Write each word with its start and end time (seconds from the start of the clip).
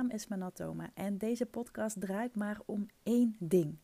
naam 0.00 0.10
is 0.10 0.26
Manatoma 0.26 0.90
en 0.94 1.18
deze 1.18 1.46
podcast 1.46 2.00
draait 2.00 2.36
maar 2.36 2.60
om 2.66 2.86
één 3.02 3.36
ding. 3.38 3.78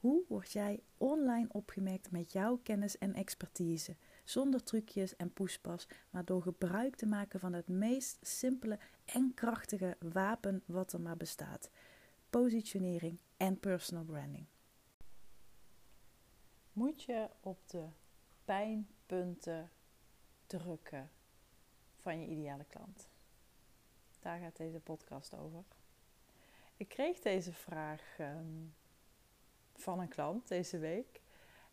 Hoe 0.00 0.24
word 0.28 0.52
jij 0.52 0.82
online 0.96 1.48
opgemerkt 1.52 2.10
met 2.10 2.32
jouw 2.32 2.56
kennis 2.56 2.98
en 2.98 3.14
expertise? 3.14 3.96
Zonder 4.24 4.62
trucjes 4.62 5.16
en 5.16 5.32
poespas, 5.32 5.88
maar 6.10 6.24
door 6.24 6.42
gebruik 6.42 6.96
te 6.96 7.06
maken 7.06 7.40
van 7.40 7.52
het 7.52 7.68
meest 7.68 8.18
simpele 8.20 8.78
en 9.04 9.34
krachtige 9.34 9.96
wapen 10.12 10.62
wat 10.66 10.92
er 10.92 11.00
maar 11.00 11.16
bestaat: 11.16 11.70
positionering 12.30 13.20
en 13.36 13.60
personal 13.60 14.04
branding. 14.04 14.46
Moet 16.72 17.02
je 17.02 17.28
op 17.40 17.68
de 17.68 17.86
pijnpunten 18.44 19.70
drukken 20.46 21.10
van 21.96 22.20
je 22.20 22.26
ideale 22.26 22.64
klant? 22.64 23.08
Daar 24.20 24.38
gaat 24.38 24.56
deze 24.56 24.80
podcast 24.80 25.34
over. 25.34 25.62
Ik 26.76 26.88
kreeg 26.88 27.20
deze 27.20 27.52
vraag 27.52 28.18
ehm, 28.18 28.64
van 29.74 30.00
een 30.00 30.08
klant 30.08 30.48
deze 30.48 30.78
week. 30.78 31.20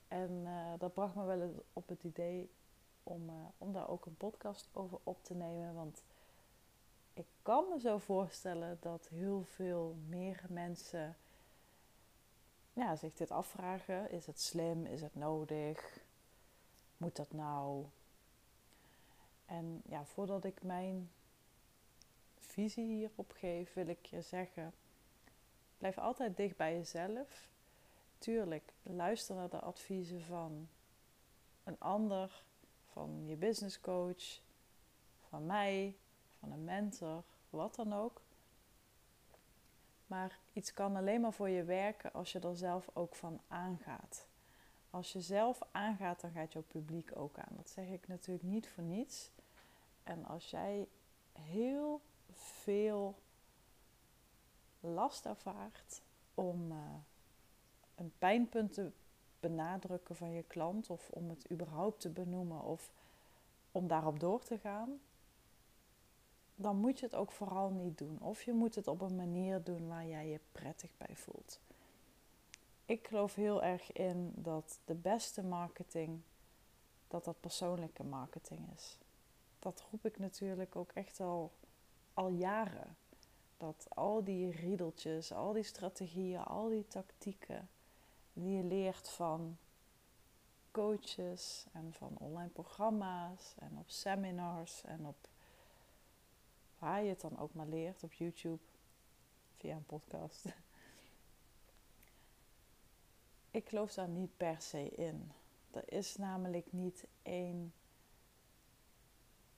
En 0.08 0.32
uh, 0.32 0.74
dat 0.78 0.94
bracht 0.94 1.16
me 1.16 1.26
wel 1.26 1.64
op 1.74 1.88
het 1.88 2.04
idee 2.04 2.50
om, 3.04 3.30
uh, 3.30 3.36
om 3.58 3.74
daar 3.74 3.90
ook 3.90 4.06
een 4.06 4.18
podcast 4.18 4.70
over 4.74 4.98
op 5.04 5.24
te 5.24 5.34
nemen. 5.34 5.74
Want 5.74 6.04
ik 7.14 7.26
kan 7.42 7.66
me 7.70 7.80
zo 7.80 7.98
voorstellen 7.98 8.78
dat 8.82 9.08
heel 9.08 9.44
veel 9.44 9.96
meer 10.08 10.44
mensen 10.50 11.16
ja, 12.74 12.96
zich 12.96 13.14
dit 13.14 13.32
afvragen. 13.32 14.12
Is 14.12 14.26
het 14.26 14.40
slim? 14.40 14.86
Is 14.86 15.02
het 15.02 15.16
nodig? 15.16 16.00
Moet 16.98 17.16
dat 17.16 17.32
nou? 17.32 17.86
En 19.46 19.82
ja, 19.86 20.06
voordat 20.06 20.44
ik 20.44 20.64
mijn 20.64 21.10
visie 22.56 22.86
hierop 22.86 23.32
geef, 23.32 23.74
wil 23.74 23.88
ik 23.88 24.06
je 24.06 24.22
zeggen: 24.22 24.74
blijf 25.78 25.98
altijd 25.98 26.38
dicht 26.38 26.58
bij 26.58 26.74
jezelf. 26.74 27.50
Tuurlijk, 28.18 28.74
luister 28.84 29.36
naar 29.36 29.50
de 29.50 29.60
adviezen 29.60 30.22
van 30.22 30.68
een 31.64 31.80
ander, 31.80 32.44
van 32.86 33.28
je 33.28 33.36
business 33.36 33.82
coach, 33.82 34.40
van 35.30 35.46
mij, 35.46 35.96
van 36.40 36.52
een 36.52 36.64
mentor, 36.64 37.24
wat 37.50 37.76
dan 37.76 37.94
ook. 37.94 38.22
Maar 40.08 40.40
iets 40.54 40.74
kan 40.74 40.96
alleen 40.96 41.22
maar 41.22 41.34
voor 41.34 41.50
je 41.50 41.64
werken 41.64 42.14
als 42.14 42.32
je 42.32 42.40
er 42.40 42.58
zelf 42.58 42.90
ook 42.94 43.16
van 43.16 43.42
aangaat. 43.48 44.28
Als 44.90 45.14
je 45.14 45.22
zelf 45.22 45.60
aangaat, 45.72 46.22
dan 46.22 46.32
gaat 46.32 46.54
jouw 46.54 46.64
publiek 46.68 47.12
ook 47.16 47.38
aan. 47.38 47.56
Dat 47.56 47.70
zeg 47.70 47.88
ik 47.88 48.08
natuurlijk 48.08 48.46
niet 48.46 48.68
voor 48.68 48.84
niets. 48.84 49.32
En 50.04 50.26
als 50.26 50.50
jij 50.50 50.88
heel 51.32 52.02
veel 52.36 53.16
last 54.80 55.26
ervaart 55.26 56.02
om 56.34 56.72
uh, 56.72 56.78
een 57.96 58.12
pijnpunt 58.18 58.74
te 58.74 58.92
benadrukken 59.40 60.16
van 60.16 60.32
je 60.32 60.44
klant 60.44 60.90
of 60.90 61.10
om 61.10 61.30
het 61.30 61.52
überhaupt 61.52 62.02
te 62.02 62.10
benoemen 62.10 62.62
of 62.62 62.92
om 63.72 63.88
daarop 63.88 64.20
door 64.20 64.44
te 64.44 64.58
gaan, 64.58 65.00
dan 66.56 66.78
moet 66.78 67.00
je 67.00 67.06
het 67.06 67.16
ook 67.16 67.32
vooral 67.32 67.70
niet 67.70 67.98
doen. 67.98 68.18
Of 68.22 68.44
je 68.44 68.54
moet 68.54 68.76
het 68.76 68.88
op 68.88 69.02
een 69.02 69.16
manier 69.16 69.64
doen 69.64 69.88
waar 69.88 70.06
jij 70.06 70.28
je 70.28 70.40
prettig 70.52 70.90
bij 70.98 71.16
voelt. 71.16 71.60
Ik 72.86 73.08
geloof 73.08 73.36
heel 73.36 73.64
erg 73.64 73.92
in 73.92 74.32
dat 74.36 74.80
de 74.86 74.94
beste 74.94 75.44
marketing, 75.44 76.22
dat 77.08 77.24
dat 77.24 77.40
persoonlijke 77.40 78.04
marketing 78.04 78.60
is. 78.76 78.98
Dat 79.60 79.84
roep 79.92 80.06
ik 80.06 80.20
natuurlijk 80.20 80.76
ook 80.76 80.92
echt 80.92 81.20
al, 81.20 81.52
al 82.16 82.30
jaren. 82.30 82.96
Dat 83.58 83.86
al 83.90 84.24
die 84.24 84.52
riedeltjes, 84.52 85.32
al 85.32 85.54
die 85.54 85.64
strategieën, 85.64 86.44
al 86.44 86.70
die 86.70 86.88
tactieken 86.88 87.70
die 88.34 88.58
je 88.58 88.64
leert 88.64 89.10
van 89.10 89.58
coaches 90.72 91.66
en 91.72 91.94
van 91.94 92.18
online 92.18 92.50
programma's 92.50 93.54
en 93.60 93.78
op 93.78 93.90
seminars 93.90 94.84
en 94.84 95.06
op 95.06 95.28
waar 96.80 97.04
je 97.04 97.10
het 97.10 97.22
dan 97.22 97.40
ook 97.40 97.54
maar 97.54 97.68
leert 97.68 98.04
op 98.04 98.14
YouTube 98.14 98.64
via 99.56 99.76
een 99.76 99.86
podcast. 99.86 100.46
Ik 103.52 103.70
geloof 103.70 103.94
daar 103.94 104.08
niet 104.08 104.38
per 104.38 104.62
se 104.62 104.90
in. 104.90 105.32
Er 105.72 105.94
is 105.94 106.16
namelijk 106.16 106.72
niet 106.72 107.08
één, 107.22 107.74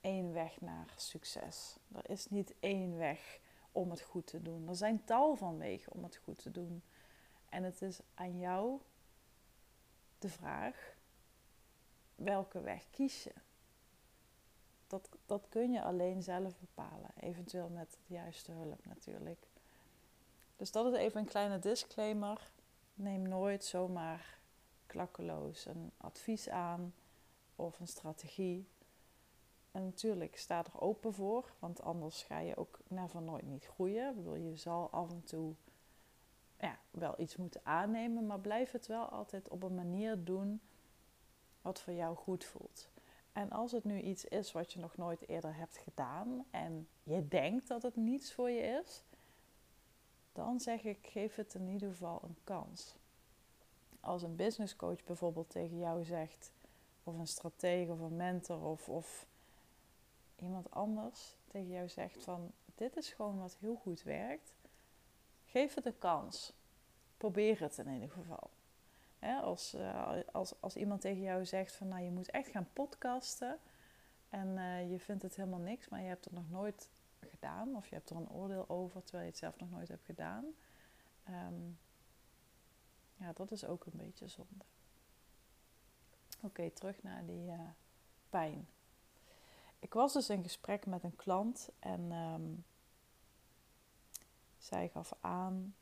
één 0.08 0.34
weg 0.34 0.62
naar 0.62 0.94
succes. 0.96 1.78
Er 1.92 2.10
is 2.10 2.30
niet 2.30 2.54
één 2.60 2.98
weg 2.98 3.40
om 3.72 3.90
het 3.90 4.02
goed 4.02 4.28
te 4.28 4.42
doen. 4.42 4.68
Er 4.68 4.76
zijn 4.76 5.04
tal 5.04 5.36
van 5.36 5.58
wegen 5.58 5.92
om 5.94 6.04
het 6.04 6.16
goed 6.16 6.38
te 6.38 6.52
doen. 6.52 6.84
En 7.50 7.64
het 7.64 7.82
is 7.82 8.00
aan 8.14 8.40
jou 8.40 8.82
de 10.20 10.30
vraag: 10.30 10.96
welke 12.16 12.62
weg 12.62 12.90
kies 12.90 13.24
je? 13.24 13.34
Dat, 14.88 15.10
dat 15.26 15.46
kun 15.50 15.72
je 15.72 15.84
alleen 15.84 16.24
zelf 16.24 16.60
bepalen, 16.60 17.12
eventueel 17.20 17.70
met 17.70 17.92
de 17.92 18.14
juiste 18.14 18.52
hulp 18.52 18.86
natuurlijk. 18.86 19.48
Dus 20.56 20.72
dat 20.72 20.94
is 20.94 21.00
even 21.00 21.20
een 21.20 21.28
kleine 21.28 21.60
disclaimer. 21.60 22.52
Neem 22.94 23.22
nooit 23.22 23.64
zomaar 23.64 24.40
klakkeloos 24.86 25.66
een 25.66 25.92
advies 25.98 26.50
aan 26.50 26.94
of 27.56 27.80
een 27.80 27.88
strategie. 27.88 28.68
En 29.78 29.84
natuurlijk 29.84 30.38
sta 30.38 30.64
er 30.64 30.82
open 30.82 31.14
voor, 31.14 31.54
want 31.60 31.82
anders 31.82 32.24
ga 32.24 32.40
je 32.40 32.58
ook 32.58 32.80
never 32.88 33.22
nooit 33.22 33.46
niet 33.46 33.66
groeien. 33.66 34.44
Je 34.44 34.56
zal 34.56 34.90
af 34.90 35.10
en 35.10 35.24
toe 35.24 35.54
ja, 36.60 36.80
wel 36.92 37.14
iets 37.18 37.36
moeten 37.36 37.62
aannemen, 37.64 38.26
maar 38.26 38.40
blijf 38.40 38.72
het 38.72 38.88
wel 38.88 39.06
altijd 39.06 39.50
op 39.50 39.64
een 39.64 39.76
manier 39.76 40.24
doen 40.24 40.62
wat 41.62 41.82
voor 41.82 41.94
jou 41.94 42.16
goed 42.16 42.46
voelt. 42.46 42.90
En 43.32 43.50
als 43.50 43.72
het 43.72 43.84
nu 43.84 44.02
iets 44.02 44.26
is 44.26 44.52
wat 44.52 44.74
je 44.74 44.80
nog 44.80 44.98
nooit 44.98 45.28
eerder 45.28 45.56
hebt 45.56 45.78
gedaan 45.78 46.46
en 46.52 46.88
je 47.04 47.28
denkt 47.28 47.68
dat 47.68 47.84
het 47.84 47.96
niets 47.96 48.34
voor 48.34 48.50
je 48.50 48.82
is, 48.84 49.04
dan 50.32 50.60
zeg 50.60 50.84
ik: 50.84 51.08
geef 51.08 51.36
het 51.36 51.54
in 51.54 51.68
ieder 51.68 51.90
geval 51.90 52.20
een 52.24 52.38
kans. 52.44 52.96
Als 54.00 54.24
een 54.24 54.36
business 54.36 54.76
coach 54.76 55.04
bijvoorbeeld 55.04 55.50
tegen 55.50 55.78
jou 55.78 56.04
zegt, 56.04 56.52
of 57.04 57.18
een 57.18 57.28
stratege 57.28 57.92
of 57.92 58.00
een 58.00 58.16
mentor 58.16 58.66
of, 58.66 58.90
of 58.90 59.28
iemand 60.42 60.72
anders 60.72 61.36
tegen 61.48 61.70
jou 61.70 61.90
zegt 61.90 62.24
van 62.24 62.52
dit 62.76 62.98
is 62.98 63.10
gewoon 63.10 63.40
wat 63.40 63.58
heel 63.60 63.76
goed 63.76 64.04
werkt, 64.04 64.54
geef 65.46 65.74
het 65.74 65.86
een 65.86 65.98
kans. 65.98 66.54
Probeer 67.18 67.60
het 67.60 67.78
in 67.78 67.94
ieder 67.94 68.10
geval. 68.10 68.50
als, 69.42 69.74
uh, 69.74 70.18
als, 70.32 70.62
als 70.62 70.76
iemand 70.76 71.02
tegen 71.02 71.22
jou 71.22 71.46
zegt 71.46 71.76
van 71.76 71.88
nou 71.88 72.04
je 72.04 72.12
moet 72.12 72.30
echt 72.30 72.50
gaan 72.50 72.70
podcasten 72.74 73.60
en 74.30 74.48
uh, 74.48 74.92
je 74.92 75.00
vindt 75.00 75.24
het 75.24 75.36
helemaal 75.36 75.60
niks, 75.60 75.90
maar 75.90 76.02
je 76.02 76.08
hebt 76.08 76.26
het 76.26 76.34
nog 76.34 76.50
nooit 76.50 76.90
gedaan 77.20 77.76
of 77.76 77.88
je 77.88 77.96
hebt 77.96 78.10
er 78.10 78.16
een 78.16 78.30
oordeel 78.30 78.70
over 78.70 79.04
terwijl 79.04 79.24
je 79.24 79.30
het 79.30 79.40
zelf 79.40 79.60
nog 79.60 79.70
nooit 79.70 79.88
hebt 79.88 80.06
gedaan. 80.06 80.46
Um, 81.30 81.78
ja, 83.16 83.34
dat 83.34 83.52
is 83.52 83.66
ook 83.66 83.86
een 83.86 83.98
beetje 83.98 84.28
zonde. 84.28 84.66
Oké, 86.42 86.70
terug 86.70 87.04
naar 87.04 87.26
die 87.26 87.48
uh, 87.48 87.60
pijn. 88.30 88.68
Ik 89.80 89.94
was 89.94 90.14
dus 90.14 90.30
in 90.30 90.44
gesprek 90.44 90.86
met 90.86 91.04
een 91.04 91.16
klant 91.16 91.70
en 91.80 92.12
um, 92.12 92.66
zij 94.58 94.90
gaf 94.90 95.14
aan, 95.20 95.76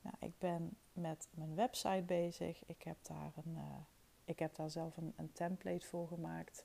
nou, 0.00 0.16
ik 0.18 0.38
ben 0.38 0.76
met 0.92 1.28
mijn 1.30 1.54
website 1.54 2.02
bezig. 2.06 2.64
Ik 2.66 2.82
heb 2.82 2.96
daar, 3.02 3.32
een, 3.44 3.54
uh, 3.54 3.76
ik 4.24 4.38
heb 4.38 4.54
daar 4.54 4.70
zelf 4.70 4.96
een, 4.96 5.12
een, 5.16 5.32
template 5.32 5.86
voor 5.86 6.08
gemaakt. 6.08 6.64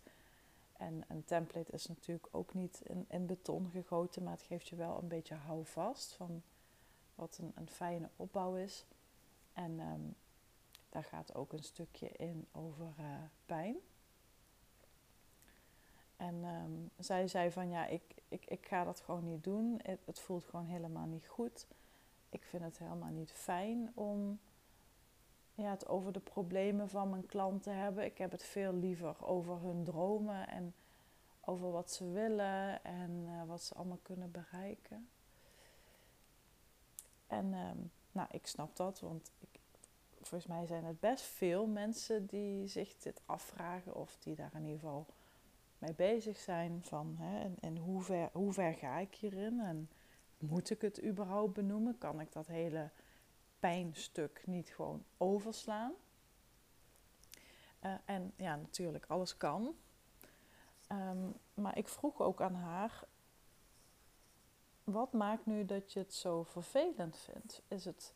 En 0.74 1.04
een 1.08 1.26
template 1.26 1.72
is 1.72 1.88
natuurlijk 1.88 2.28
ook 2.32 2.54
niet 2.54 2.82
in, 2.84 3.06
in, 3.10 3.26
beton 3.26 3.70
gegoten, 3.70 4.24
maar 4.24 4.34
het 4.34 4.42
geeft 4.42 4.68
je 4.68 4.76
wel 4.76 4.98
een 5.02 5.08
beetje 5.08 5.36
houvast 5.36 6.14
van 6.14 6.42
wat 7.16 7.38
een, 7.38 7.52
een 7.56 7.70
fijne 7.70 8.10
opbouw 8.16 8.56
is. 8.56 8.86
En 9.54 9.80
um, 9.80 10.16
daar 10.90 11.04
gaat 11.04 11.36
ook 11.36 11.54
een 11.54 11.64
stukje 11.64 12.08
in 12.08 12.48
over 12.52 12.94
uh, 13.00 13.06
pijn. 13.46 13.78
En 16.20 16.44
um, 16.44 16.90
zij 16.98 17.28
zei 17.28 17.52
van 17.52 17.70
ja, 17.70 17.86
ik, 17.86 18.02
ik, 18.28 18.46
ik 18.46 18.66
ga 18.66 18.84
dat 18.84 19.00
gewoon 19.00 19.24
niet 19.24 19.44
doen. 19.44 19.80
Het, 19.84 20.00
het, 20.06 20.20
voelt 20.20 20.44
gewoon 20.44 20.66
helemaal 20.66 21.06
niet 21.06 21.28
goed. 21.28 21.68
Ik 22.30 22.44
vind 22.44 22.64
het 22.64 22.78
helemaal 22.78 23.10
niet 23.10 23.32
fijn 23.32 23.92
om 23.94 24.40
ja, 25.54 25.70
het 25.70 25.88
over 25.88 26.12
de 26.12 26.20
problemen 26.20 26.90
van 26.90 27.10
mijn 27.10 27.26
klant 27.26 27.64
te 27.64 27.70
hebben. 27.70 28.06
Ik 28.06 28.18
heb 28.18 28.32
het 28.32 28.44
veel 28.44 28.74
liever 28.74 29.26
over 29.26 29.62
hun 29.62 29.84
dromen 29.84 30.48
en 30.48 30.74
over 31.42 31.72
wat 31.72 31.92
ze 31.92 32.12
willen 32.12 32.84
en 32.84 33.12
uh, 33.26 33.44
wat 33.46 33.64
ze 33.64 33.74
allemaal 33.74 34.00
kunnen 34.02 34.32
bereiken. 34.32 35.10
En 37.28 37.54
um, 37.54 37.92
nou, 38.12 38.28
ik 38.32 38.48
snap 38.48 38.76
dat, 38.76 39.00
want 39.00 39.32
ik, 39.40 39.60
volgens 40.18 40.48
mij 40.48 40.66
zijn 40.66 40.86
het 40.86 41.00
best 41.00 41.24
veel 41.24 41.68
mensen 41.68 42.26
die 42.26 42.68
zich 42.68 42.98
dit 42.98 43.22
afvragen 43.26 43.96
of 43.96 44.18
die 44.20 44.36
daar 44.36 44.54
in 44.54 44.64
ieder 44.64 44.80
geval 44.80 45.06
mee 45.80 45.94
bezig 45.94 46.38
zijn 46.38 46.84
van 46.84 47.16
hè, 47.20 47.40
en, 47.44 47.56
en 47.60 47.78
hoe, 47.78 48.02
ver, 48.02 48.30
hoe 48.34 48.54
ver 48.54 48.74
ga 48.74 48.98
ik 48.98 49.16
hierin 49.16 49.60
en 49.60 49.90
moet 50.38 50.70
ik 50.70 50.82
het 50.82 51.04
überhaupt 51.04 51.54
benoemen? 51.54 51.98
Kan 51.98 52.20
ik 52.20 52.32
dat 52.32 52.48
hele 52.48 52.90
pijnstuk 53.60 54.44
niet 54.46 54.70
gewoon 54.70 55.04
overslaan? 55.18 55.94
Uh, 57.82 57.94
en 58.06 58.34
ja, 58.36 58.56
natuurlijk, 58.56 59.06
alles 59.08 59.38
kan. 59.38 59.76
Um, 60.92 61.34
maar 61.54 61.78
ik 61.78 61.88
vroeg 61.88 62.22
ook 62.22 62.42
aan 62.42 62.56
haar: 62.56 63.04
wat 64.84 65.14
maakt 65.14 65.46
nu 65.46 65.66
dat 65.66 65.94
je 65.94 66.00
het 66.00 66.14
zo 66.14 66.44
vervelend 66.44 67.18
vindt? 67.18 67.62
Is 67.68 67.86
het, 67.86 68.14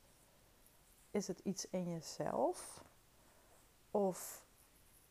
is 1.12 1.28
het 1.28 1.40
iets 1.40 1.70
in 1.70 1.90
jezelf? 1.90 2.84
Of 3.92 4.46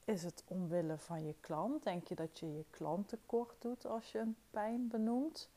is 0.05 0.23
het 0.23 0.45
omwille 0.47 0.99
van 0.99 1.27
je 1.27 1.35
klant? 1.41 1.83
Denk 1.83 2.09
je 2.09 2.15
dat 2.15 2.39
je 2.39 2.53
je 2.53 2.65
klant 2.71 3.09
tekort 3.09 3.63
doet 3.63 3.87
als 3.87 4.13
je 4.13 4.19
een 4.19 4.37
pijn 4.51 4.89
benoemt? 4.89 5.49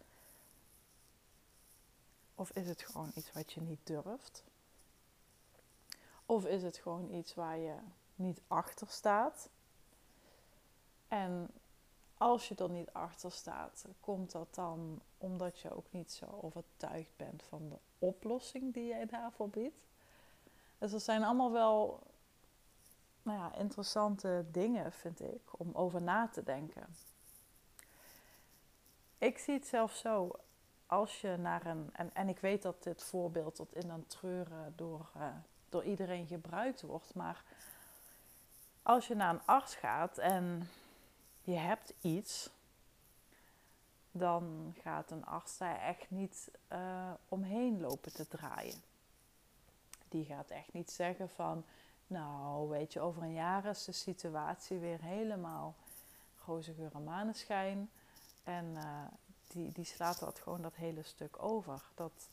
Of 2.36 2.50
is 2.50 2.68
het 2.68 2.82
gewoon 2.82 3.12
iets 3.16 3.32
wat 3.32 3.52
je 3.52 3.62
niet 3.62 3.80
durft? 3.84 4.44
Of 6.26 6.46
is 6.46 6.64
het 6.64 6.78
gewoon 6.78 7.14
iets 7.14 7.34
waar 7.34 7.58
je 7.58 7.76
niet 8.16 8.42
achter 8.48 8.88
staat? 8.88 9.50
En 11.08 11.50
als 12.18 12.48
je 12.48 12.56
er 12.56 12.70
niet 12.70 12.94
achter 12.94 13.32
staat, 13.32 13.86
komt 14.00 14.32
dat 14.32 14.56
dan 14.56 15.02
omdat 15.18 15.60
je 15.60 15.76
ook 15.76 15.86
niet 15.90 16.12
zo 16.12 16.40
overtuigd 16.42 17.18
bent 17.18 17.44
van 17.44 17.70
de 17.70 17.78
oplossing 18.00 18.74
die 18.74 18.86
jij 18.86 19.06
daarvoor 19.06 19.50
biedt? 19.50 19.86
Dus 20.78 20.94
er 20.94 21.00
zijn 21.00 21.24
allemaal 21.24 21.52
wel 21.52 22.00
nou 23.26 23.40
ja, 23.40 23.56
interessante 23.56 24.46
dingen, 24.52 24.92
vind 24.92 25.22
ik, 25.22 25.60
om 25.60 25.74
over 25.74 26.02
na 26.02 26.28
te 26.28 26.44
denken. 26.44 26.96
Ik 29.18 29.38
zie 29.38 29.54
het 29.54 29.68
zelf 29.68 29.94
zo, 29.94 30.32
als 30.86 31.22
je 31.22 31.38
naar 31.38 31.66
een, 31.66 31.90
en, 31.94 32.14
en 32.14 32.30
ik 32.30 32.40
weet 32.40 32.62
dat 32.62 32.84
dit 32.84 33.04
voorbeeld 33.04 33.56
tot 33.56 33.76
in 33.76 33.90
een 33.90 34.08
treuren 34.08 34.74
door, 34.76 35.10
uh, 35.18 35.28
door 35.70 35.84
iedereen 35.84 36.28
gebruikt 36.28 36.82
wordt, 36.82 37.14
maar 37.14 37.44
als 38.82 39.08
je 39.08 39.16
naar 39.16 39.34
een 39.34 39.46
arts 39.46 39.76
gaat 39.76 40.18
en 40.18 40.70
je 41.42 41.56
hebt 41.56 41.94
iets, 42.02 42.50
dan 44.12 44.76
gaat 44.82 45.12
een 45.12 45.26
arts 45.26 45.58
daar 45.58 45.80
echt 45.80 46.10
niet 46.10 46.52
uh, 46.72 47.12
omheen 47.30 47.82
lopen 47.82 48.14
te 48.14 48.28
draaien. 48.28 48.82
Die 50.10 50.26
gaat 50.26 50.50
echt 50.50 50.74
niet 50.74 50.92
zeggen 50.92 51.30
van, 51.30 51.66
nou 52.08 52.70
weet 52.70 52.94
je, 52.94 53.00
over 53.00 53.22
een 53.22 53.34
jaar 53.34 53.66
is 53.66 53.86
de 53.86 53.92
situatie 53.92 54.78
weer 54.78 55.02
helemaal 55.02 55.76
roze 56.46 56.74
geur 56.74 56.92
en 56.94 57.04
maneschijn. 57.04 57.90
En 58.44 58.66
uh, 58.66 59.04
die, 59.48 59.72
die 59.72 59.86
slaat 59.86 60.20
dat 60.20 60.40
gewoon 60.40 60.62
dat 60.62 60.76
hele 60.76 61.04
stuk 61.04 61.44
over. 61.44 61.82
Dat, 61.96 62.30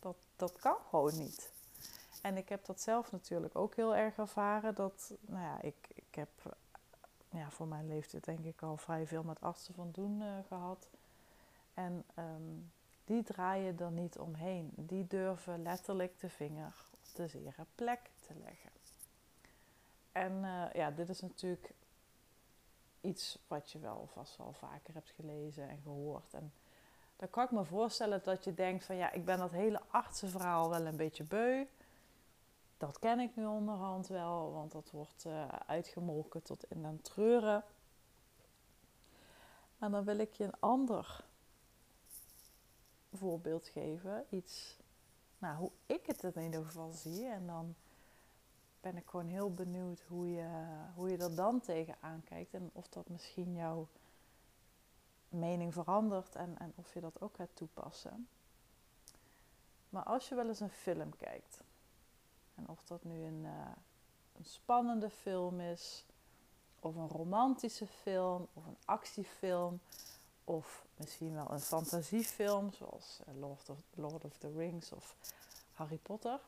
dat, 0.00 0.16
dat 0.36 0.56
kan 0.60 0.76
gewoon 0.88 1.18
niet. 1.18 1.52
En 2.22 2.36
ik 2.36 2.48
heb 2.48 2.64
dat 2.64 2.80
zelf 2.80 3.12
natuurlijk 3.12 3.56
ook 3.56 3.74
heel 3.74 3.96
erg 3.96 4.16
ervaren. 4.16 4.74
Dat, 4.74 5.12
nou 5.20 5.42
ja, 5.42 5.60
ik, 5.60 5.88
ik 5.94 6.14
heb 6.14 6.56
ja, 7.28 7.50
voor 7.50 7.66
mijn 7.66 7.88
leeftijd 7.88 8.24
denk 8.24 8.44
ik 8.44 8.62
al 8.62 8.76
vrij 8.76 9.06
veel 9.06 9.22
met 9.22 9.40
artsen 9.40 9.74
van 9.74 9.90
doen 9.92 10.20
uh, 10.20 10.28
gehad. 10.48 10.88
En 11.74 12.04
um, 12.18 12.72
die 13.04 13.22
draaien 13.22 13.78
er 13.78 13.90
niet 13.90 14.18
omheen. 14.18 14.72
Die 14.76 15.06
durven 15.06 15.62
letterlijk 15.62 16.20
de 16.20 16.28
vinger 16.28 16.74
de 17.14 17.26
zere 17.26 17.66
plek 17.74 18.10
te 18.20 18.34
leggen. 18.34 18.70
En 20.12 20.32
uh, 20.32 20.72
ja, 20.72 20.90
dit 20.90 21.08
is 21.08 21.20
natuurlijk 21.20 21.74
iets 23.00 23.38
wat 23.46 23.70
je 23.70 23.78
wel 23.78 24.08
vast 24.12 24.36
wel 24.36 24.52
vaker 24.52 24.94
hebt 24.94 25.10
gelezen 25.10 25.68
en 25.68 25.80
gehoord. 25.82 26.34
En 26.34 26.52
dan 27.16 27.30
kan 27.30 27.44
ik 27.44 27.50
me 27.50 27.64
voorstellen 27.64 28.20
dat 28.24 28.44
je 28.44 28.54
denkt 28.54 28.84
van 28.84 28.96
ja, 28.96 29.12
ik 29.12 29.24
ben 29.24 29.38
dat 29.38 29.50
hele 29.50 29.80
artsenverhaal 29.88 30.70
wel 30.70 30.86
een 30.86 30.96
beetje 30.96 31.24
beu. 31.24 31.66
Dat 32.76 32.98
ken 32.98 33.20
ik 33.20 33.36
nu 33.36 33.46
onderhand 33.46 34.06
wel, 34.06 34.52
want 34.52 34.72
dat 34.72 34.90
wordt 34.90 35.24
uh, 35.26 35.48
uitgemolken 35.48 36.42
tot 36.42 36.64
in 36.70 36.82
den 36.82 37.00
treuren. 37.00 37.64
Maar 39.78 39.90
dan 39.90 40.04
wil 40.04 40.18
ik 40.18 40.32
je 40.32 40.44
een 40.44 40.60
ander 40.60 41.24
voorbeeld 43.12 43.68
geven. 43.68 44.26
Iets, 44.30 44.78
nou, 45.44 45.56
hoe 45.56 45.70
ik 45.86 46.06
het 46.06 46.22
in 46.22 46.42
ieder 46.42 46.64
geval 46.64 46.90
zie. 46.92 47.26
En 47.26 47.46
dan 47.46 47.74
ben 48.80 48.96
ik 48.96 49.06
gewoon 49.06 49.28
heel 49.28 49.54
benieuwd 49.54 50.00
hoe 50.08 50.30
je, 50.30 50.48
hoe 50.94 51.10
je 51.10 51.16
er 51.16 51.34
dan 51.34 51.60
tegenaan 51.60 52.22
kijkt. 52.24 52.54
En 52.54 52.70
of 52.72 52.88
dat 52.88 53.08
misschien 53.08 53.54
jouw 53.54 53.88
mening 55.28 55.72
verandert 55.72 56.34
en, 56.34 56.58
en 56.58 56.72
of 56.74 56.94
je 56.94 57.00
dat 57.00 57.20
ook 57.20 57.36
gaat 57.36 57.56
toepassen. 57.56 58.28
Maar 59.88 60.02
als 60.02 60.28
je 60.28 60.34
wel 60.34 60.48
eens 60.48 60.60
een 60.60 60.70
film 60.70 61.16
kijkt, 61.16 61.60
en 62.54 62.68
of 62.68 62.84
dat 62.84 63.04
nu 63.04 63.22
een, 63.22 63.42
uh, 63.44 63.70
een 64.32 64.44
spannende 64.44 65.10
film 65.10 65.60
is, 65.60 66.06
of 66.80 66.94
een 66.94 67.08
romantische 67.08 67.86
film, 67.86 68.48
of 68.52 68.66
een 68.66 68.78
actiefilm, 68.84 69.80
of 70.44 70.84
misschien 70.96 71.34
wel 71.34 71.50
een 71.50 71.60
fantasiefilm, 71.60 72.72
zoals 72.72 73.20
eh, 73.26 73.34
Lord 73.94 74.24
of, 74.24 74.36
the 74.38 74.52
Rings 74.56 74.92
of 74.92 75.16
Harry 75.72 75.98
Potter. 75.98 76.40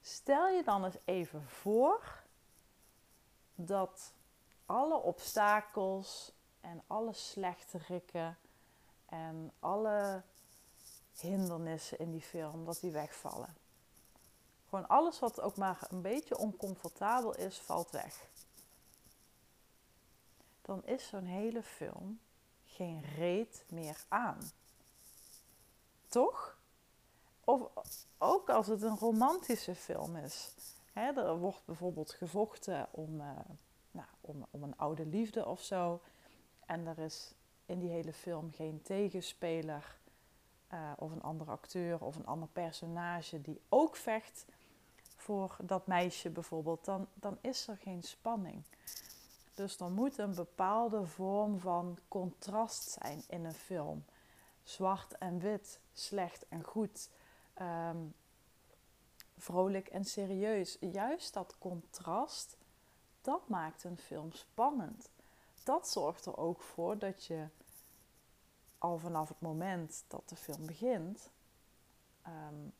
Stel 0.00 0.48
je 0.48 0.62
dan 0.62 0.84
eens 0.84 0.98
even 1.04 1.48
voor 1.48 2.22
dat 3.54 4.12
alle 4.66 4.96
obstakels 4.96 6.32
en 6.60 6.82
alle 6.86 7.12
slechterikken 7.12 8.38
en 9.06 9.52
alle 9.58 10.22
hindernissen 11.20 11.98
in 11.98 12.10
die 12.10 12.22
film, 12.22 12.64
dat 12.64 12.80
die 12.80 12.90
wegvallen. 12.90 13.56
Gewoon 14.68 14.88
alles 14.88 15.18
wat 15.18 15.40
ook 15.40 15.56
maar 15.56 15.86
een 15.90 16.02
beetje 16.02 16.38
oncomfortabel 16.38 17.34
is, 17.34 17.58
valt 17.58 17.90
weg. 17.90 18.30
Dan 20.62 20.86
is 20.86 21.08
zo'n 21.08 21.24
hele 21.24 21.62
film 21.62 22.20
geen 22.64 23.02
reet 23.16 23.64
meer 23.68 24.04
aan. 24.08 24.38
Toch? 26.08 26.58
Of 27.44 27.70
ook 28.18 28.50
als 28.50 28.66
het 28.66 28.82
een 28.82 28.98
romantische 28.98 29.74
film 29.74 30.16
is. 30.16 30.54
Er 30.92 31.38
wordt 31.38 31.64
bijvoorbeeld 31.64 32.12
gevochten 32.12 32.88
om, 32.90 33.20
uh, 33.20 33.30
nou, 33.90 34.06
om, 34.20 34.46
om 34.50 34.62
een 34.62 34.76
oude 34.76 35.06
liefde 35.06 35.46
of 35.46 35.62
zo. 35.62 36.00
En 36.66 36.86
er 36.86 36.98
is 36.98 37.34
in 37.66 37.78
die 37.78 37.90
hele 37.90 38.12
film 38.12 38.52
geen 38.52 38.82
tegenspeler 38.82 39.96
uh, 40.72 40.92
of 40.98 41.12
een 41.12 41.22
andere 41.22 41.50
acteur 41.50 42.04
of 42.04 42.16
een 42.16 42.26
ander 42.26 42.48
personage 42.48 43.40
die 43.40 43.60
ook 43.68 43.96
vecht 43.96 44.44
voor 45.16 45.56
dat 45.62 45.86
meisje 45.86 46.30
bijvoorbeeld. 46.30 46.84
Dan, 46.84 47.06
dan 47.14 47.38
is 47.40 47.68
er 47.68 47.76
geen 47.76 48.02
spanning. 48.02 48.62
Dus 49.54 49.78
er 49.78 49.90
moet 49.90 50.18
een 50.18 50.34
bepaalde 50.34 51.06
vorm 51.06 51.58
van 51.58 51.98
contrast 52.08 52.90
zijn 52.90 53.24
in 53.28 53.44
een 53.44 53.54
film. 53.54 54.04
Zwart 54.62 55.18
en 55.18 55.38
wit, 55.38 55.80
slecht 55.92 56.48
en 56.48 56.64
goed 56.64 57.10
um, 57.60 58.14
vrolijk 59.36 59.88
en 59.88 60.04
serieus. 60.04 60.76
Juist 60.80 61.34
dat 61.34 61.58
contrast, 61.58 62.56
dat 63.20 63.48
maakt 63.48 63.84
een 63.84 63.98
film 63.98 64.32
spannend. 64.32 65.10
Dat 65.64 65.88
zorgt 65.88 66.26
er 66.26 66.36
ook 66.36 66.60
voor 66.60 66.98
dat 66.98 67.24
je 67.24 67.46
al 68.78 68.98
vanaf 68.98 69.28
het 69.28 69.40
moment 69.40 70.04
dat 70.08 70.28
de 70.28 70.36
film 70.36 70.66
begint, 70.66 71.30
um, 72.26 72.72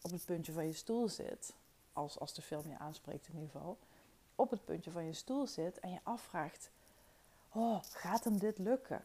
op 0.00 0.10
het 0.10 0.24
puntje 0.24 0.52
van 0.52 0.66
je 0.66 0.72
stoel 0.72 1.08
zit, 1.08 1.54
als, 1.92 2.18
als 2.18 2.34
de 2.34 2.42
film 2.42 2.68
je 2.68 2.78
aanspreekt 2.78 3.28
in 3.28 3.34
ieder 3.34 3.50
geval, 3.50 3.78
op 4.38 4.50
het 4.50 4.64
puntje 4.64 4.90
van 4.90 5.04
je 5.04 5.12
stoel 5.12 5.46
zit 5.46 5.80
en 5.80 5.90
je 5.90 6.00
afvraagt: 6.02 6.70
Oh, 7.52 7.78
gaat 7.82 8.24
hem 8.24 8.38
dit 8.38 8.58
lukken? 8.58 9.02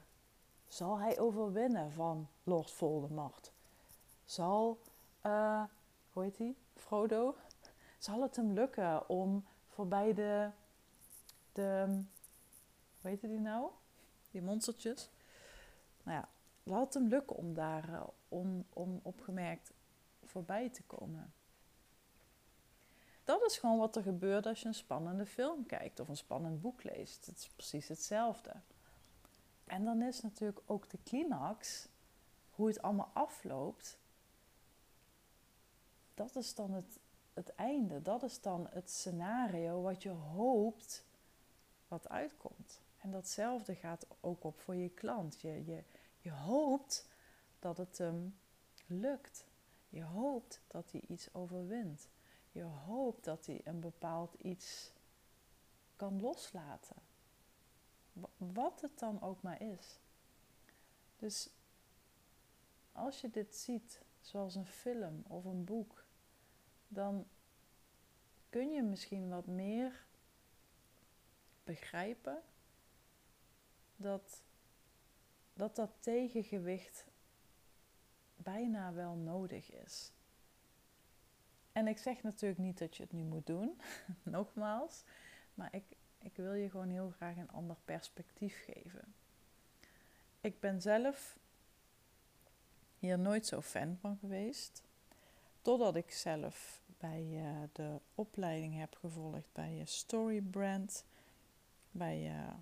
Zal 0.68 1.00
hij 1.00 1.20
overwinnen 1.20 1.92
van 1.92 2.28
Lord 2.44 2.72
Voldemort? 2.72 3.52
zal, 4.26 4.80
uh, 5.26 5.64
hoe 6.12 6.24
heet 6.24 6.38
die, 6.38 6.58
Frodo, 6.76 7.36
zal 7.98 8.22
het 8.22 8.36
hem 8.36 8.54
lukken 8.54 9.10
om 9.10 9.46
voorbij 9.68 10.14
de, 10.14 10.50
de 11.52 11.86
hoe 13.02 13.10
heet 13.10 13.22
die 13.22 13.40
nou, 13.40 13.70
die 14.32 14.42
monstertjes, 14.42 15.10
nou 16.04 16.18
ja, 16.18 16.30
zal 16.64 16.80
het 16.80 16.94
hem 16.94 17.08
lukken 17.08 17.36
om 17.36 17.54
daar 17.54 17.90
uh, 17.90 18.04
on, 18.28 18.66
onopgemerkt 18.74 19.74
voorbij 20.24 20.70
te 20.70 20.84
komen. 20.84 21.34
Dat 23.24 23.44
is 23.46 23.58
gewoon 23.58 23.78
wat 23.78 23.96
er 23.96 24.04
gebeurt 24.04 24.46
als 24.46 24.62
je 24.62 24.68
een 24.68 24.74
spannende 24.74 25.26
film 25.26 25.66
kijkt 25.66 26.00
of 26.00 26.08
een 26.08 26.18
spannend 26.18 26.62
boek 26.62 26.84
leest. 26.84 27.26
Het 27.26 27.38
is 27.38 27.48
precies 27.48 27.88
hetzelfde. 27.88 28.54
En 29.66 29.84
dan 29.84 30.02
is 30.02 30.22
natuurlijk 30.22 30.62
ook 30.66 30.90
de 30.90 30.98
climax, 31.04 31.88
hoe 32.50 32.68
het 32.68 32.82
allemaal 32.82 33.12
afloopt, 33.14 33.98
dat 36.14 36.36
is 36.36 36.56
dan 36.56 36.72
het, 36.72 37.00
het 37.34 37.56
einde. 37.56 38.02
Dat 38.02 38.24
is 38.24 38.42
dan 38.42 38.68
het 38.70 38.90
scenario 38.90 39.82
wat 39.82 40.04
je 40.04 40.10
hoopt 40.10 41.06
wat 41.88 42.10
uitkomt. 42.10 42.82
En 42.98 43.12
datzelfde 43.12 43.76
gaat 43.76 44.06
ook 44.20 44.44
op 44.44 44.60
voor 44.60 44.76
je 44.76 44.90
klant. 44.90 45.42
Je, 45.42 45.66
je, 45.66 45.84
Je 46.20 46.32
hoopt 46.32 47.08
dat 47.60 47.78
het 47.78 47.98
hem 47.98 48.38
lukt. 48.86 49.46
Je 49.90 50.04
hoopt 50.04 50.62
dat 50.68 50.92
hij 50.92 51.02
iets 51.08 51.34
overwint. 51.34 52.08
Je 52.54 52.64
hoopt 52.64 53.24
dat 53.24 53.46
hij 53.46 53.62
een 53.64 53.80
bepaald 53.80 54.34
iets 54.34 54.92
kan 55.96 56.22
loslaten. 56.22 56.96
Wat 58.38 58.82
het 58.82 59.00
dan 59.00 59.22
ook 59.22 59.42
maar 59.42 59.62
is. 59.62 60.00
Dus 61.18 61.50
als 62.92 63.22
je 63.22 63.30
dit 63.30 63.56
ziet, 63.56 64.02
zoals 64.22 64.56
een 64.56 64.66
film 64.66 65.24
of 65.28 65.46
een 65.46 65.64
boek, 65.64 66.06
dan 66.88 67.28
kun 68.50 68.72
je 68.72 68.84
misschien 68.84 69.30
wat 69.30 69.46
meer 69.46 70.06
begrijpen 71.64 72.42
dat 73.96 74.42
dat, 75.54 75.76
dat 75.76 75.92
tegengewicht 76.00 77.06
bijna 78.36 78.94
wel 78.94 79.16
nodig 79.16 79.72
is. 79.72 80.12
En 81.74 81.88
ik 81.88 81.98
zeg 81.98 82.24
natuurlijk 82.24 82.62
niet 82.62 82.78
dat 82.78 82.98
je 82.98 83.04
het 83.04 83.12
nu 83.12 83.24
moet 83.24 83.46
doen, 83.46 83.80
nogmaals, 84.24 85.04
maar 85.54 85.70
ik, 85.72 85.84
ik 86.18 86.36
wil 86.36 86.54
je 86.54 86.70
gewoon 86.70 86.90
heel 86.90 87.14
graag 87.16 87.38
een 87.38 87.52
ander 87.52 87.76
perspectief 87.86 88.64
geven. 88.66 89.14
Ik 90.42 90.60
ben 90.60 90.82
zelf 90.82 91.40
hier 93.00 93.20
nooit 93.20 93.46
zo 93.46 93.62
fan 93.62 93.98
van 94.00 94.18
geweest, 94.18 94.84
totdat 95.62 95.96
ik 95.96 96.12
zelf 96.12 96.82
bij 96.98 97.24
uh, 97.32 97.64
de 97.72 98.00
opleiding 98.16 98.78
heb 98.78 98.96
gevolgd 98.96 99.48
bij 99.54 99.80
uh, 99.80 99.86
Storybrand, 99.86 101.06
bij 101.92 102.36
uh, 102.36 102.54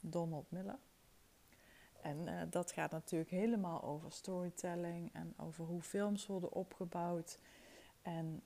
Donald 0.00 0.50
Miller. 0.50 0.78
En 2.02 2.50
dat 2.50 2.72
gaat 2.72 2.90
natuurlijk 2.90 3.30
helemaal 3.30 3.82
over 3.82 4.12
storytelling 4.12 5.12
en 5.12 5.34
over 5.36 5.64
hoe 5.64 5.82
films 5.82 6.26
worden 6.26 6.52
opgebouwd. 6.52 7.38
En 8.06 8.42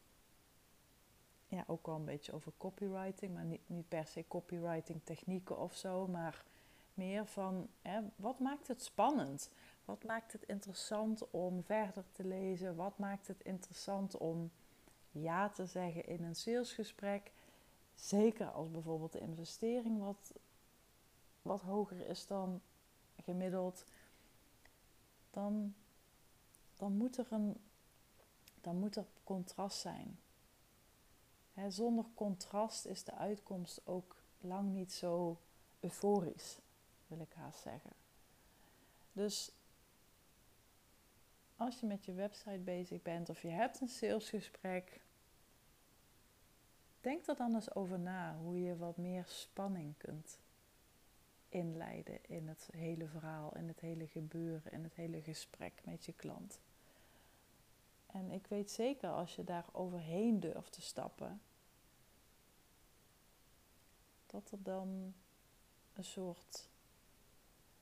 ja, 1.47 1.65
ook 1.67 1.87
wel 1.87 1.95
een 1.95 2.05
beetje 2.05 2.33
over 2.33 2.53
copywriting, 2.57 3.35
maar 3.35 3.45
niet, 3.45 3.61
niet 3.67 3.89
per 3.89 4.07
se 4.07 4.25
copywriting 4.29 5.01
technieken 5.05 5.59
of 5.59 5.75
zo, 5.75 6.07
maar 6.07 6.45
meer 6.95 7.27
van 7.27 7.69
hè, 7.83 8.01
wat 8.17 8.39
maakt 8.39 8.69
het 8.69 8.83
spannend? 8.83 9.51
Wat 9.85 10.05
maakt 10.05 10.33
het 10.33 10.43
interessant 10.43 11.31
om 11.31 11.63
verder 11.65 12.05
te 12.13 12.25
lezen? 12.25 12.77
Wat 12.77 12.99
maakt 12.99 13.27
het 13.27 13.43
interessant 13.43 14.17
om 14.17 14.51
ja 15.11 15.49
te 15.49 15.67
zeggen 15.67 16.07
in 16.07 16.25
een 16.25 16.37
salesgesprek? 16.37 17.33
Zeker 17.95 18.47
als 18.47 18.71
bijvoorbeeld 18.71 19.13
de 19.13 19.21
investering 19.21 19.99
wat, 19.99 20.33
wat 21.43 21.61
hoger 21.61 22.07
is 22.07 22.27
dan 22.27 22.61
gemiddeld, 23.25 23.85
dan, 25.31 25.75
dan, 26.77 26.93
moet, 26.93 27.17
er 27.17 27.27
een, 27.31 27.57
dan 28.61 28.77
moet 28.77 28.97
er 28.97 29.07
contrast 29.25 29.81
zijn. 29.81 30.19
zonder 31.69 32.05
contrast 32.15 32.87
is 32.87 33.05
de 33.05 33.15
uitkomst 33.15 33.87
ook 33.87 34.17
lang 34.41 34.73
niet 34.73 34.93
zo 34.93 35.39
euforisch, 35.81 36.59
wil 37.07 37.21
ik 37.21 37.33
haast 37.33 37.61
zeggen. 37.61 37.93
Dus 39.13 39.53
als 41.57 41.81
je 41.81 41.87
met 41.87 42.05
je 42.05 42.13
website 42.13 42.59
bezig 42.59 43.03
bent 43.03 43.29
of 43.29 43.43
je 43.43 43.49
hebt 43.49 43.81
een 43.81 43.89
salesgesprek, 43.89 45.01
denk 47.01 47.27
er 47.27 47.37
dan 47.37 47.55
eens 47.55 47.75
over 47.75 47.99
na 47.99 48.37
hoe 48.37 48.61
je 48.63 48.77
wat 48.77 48.97
meer 48.97 49.25
spanning 49.27 49.95
kunt 49.97 50.39
inleiden 51.49 52.25
in 52.27 52.49
het 52.49 52.69
hele 52.73 53.09
verhaal, 53.09 53.57
in 53.57 53.69
het 53.69 53.81
hele 53.81 54.07
gebeuren, 54.07 54.73
in 54.73 54.83
het 54.83 54.95
hele 54.95 55.23
gesprek 55.23 55.73
met 55.85 56.05
je 56.05 56.13
klant. 56.13 56.61
En 58.13 58.31
ik 58.31 58.47
weet 58.47 58.71
zeker 58.71 59.11
als 59.11 59.37
je 59.37 59.45
daar 59.45 59.67
overheen 59.73 60.41
durft 60.41 60.73
te 60.73 60.83
stappen, 60.83 61.41
dat 64.27 64.51
er 64.51 64.63
dan 64.63 65.15
een 65.93 66.05
soort. 66.05 66.69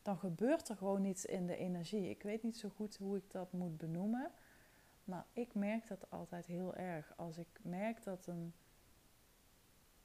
Dan 0.03 0.19
gebeurt 0.19 0.69
er 0.69 0.77
gewoon 0.77 1.05
iets 1.05 1.25
in 1.25 1.47
de 1.47 1.57
energie. 1.57 2.11
Ik 2.11 2.23
weet 2.23 2.43
niet 2.43 2.59
zo 2.59 2.69
goed 2.69 2.97
hoe 2.97 3.17
ik 3.17 3.31
dat 3.31 3.53
moet 3.53 3.77
benoemen. 3.77 4.33
Maar 5.05 5.27
ik 5.33 5.55
merk 5.55 5.89
dat 5.89 6.11
altijd 6.11 6.47
heel 6.47 6.75
erg. 6.75 7.13
Als 7.17 7.39
ik 7.39 7.61
merk 7.63 8.03
dat 8.03 8.27
een 8.27 8.55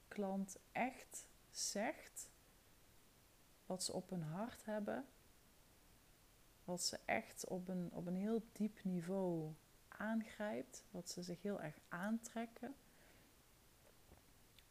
klant 0.08 0.58
echt 0.72 1.26
zegt 1.50 2.30
wat 3.66 3.84
ze 3.84 3.92
op 3.92 4.10
hun 4.10 4.22
hart 4.22 4.64
hebben. 4.64 5.06
Wat 6.64 6.82
ze 6.82 6.98
echt 7.04 7.48
op 7.48 7.68
een, 7.68 7.90
op 7.92 8.06
een 8.06 8.16
heel 8.16 8.42
diep 8.52 8.84
niveau 8.84 9.54
aangrijpt. 9.96 10.84
Wat 10.90 11.10
ze 11.10 11.22
zich 11.22 11.42
heel 11.42 11.60
erg 11.60 11.78
aantrekken. 11.88 12.74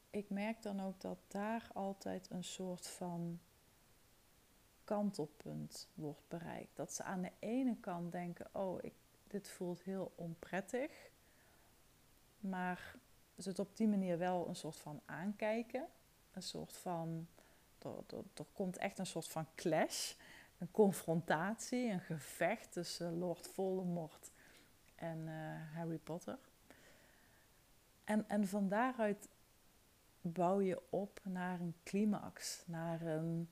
Ik 0.10 0.30
merk 0.30 0.62
dan 0.62 0.82
ook 0.82 1.02
dat 1.02 1.18
daar 1.28 1.68
altijd 1.74 2.30
een 2.30 2.44
soort 2.44 2.88
van 2.88 3.40
kantelpunt 4.84 5.88
wordt 5.94 6.28
bereikt. 6.28 6.76
Dat 6.76 6.94
ze 6.94 7.04
aan 7.04 7.22
de 7.22 7.32
ene 7.40 7.78
kant 7.80 8.12
denken: 8.12 8.48
oh, 8.52 8.78
ik, 8.82 8.94
dit 9.28 9.50
voelt 9.50 9.82
heel 9.82 10.12
onprettig. 10.16 11.10
Maar 12.40 12.96
ze 13.38 13.50
het 13.50 13.60
op 13.60 13.78
die 13.78 13.88
manier 13.88 14.18
wel 14.18 14.48
een 14.48 14.56
soort 14.56 14.78
van 14.78 15.02
aankijken. 15.06 15.88
Een 16.32 16.44
soort 16.44 16.78
van 16.78 17.28
er, 17.84 18.46
komt 18.54 18.78
echt 18.78 19.00
een 19.00 19.06
soort 19.06 19.28
van 19.28 19.48
clash, 19.56 20.14
een 20.58 20.72
confrontatie, 20.72 21.90
een 21.90 22.00
gevecht 22.00 22.72
tussen 22.72 23.18
Lord 23.18 23.48
Voldemort 23.48 24.32
en 25.04 25.28
uh, 25.28 25.76
Harry 25.76 25.98
Potter. 25.98 26.38
En, 28.04 28.30
en 28.30 28.48
van 28.48 28.68
daaruit 28.68 29.30
bouw 30.22 30.62
je 30.62 30.82
op 30.90 31.20
naar 31.24 31.60
een 31.60 31.76
climax, 31.84 32.64
naar 32.66 33.02
een 33.02 33.50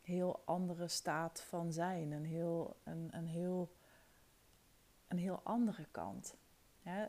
heel 0.00 0.42
andere 0.44 0.88
staat 0.88 1.40
van 1.40 1.72
zijn, 1.72 2.12
een 2.12 2.24
heel, 2.24 2.76
een, 2.84 3.08
een 3.12 3.26
heel, 3.26 3.72
een 5.08 5.18
heel 5.18 5.40
andere 5.42 5.86
kant. 5.90 6.34